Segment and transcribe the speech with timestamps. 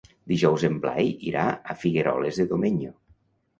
[0.29, 1.45] Dijous en Blai irà
[1.75, 2.93] a Figueroles de Domenyo.